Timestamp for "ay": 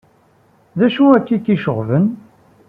1.35-1.39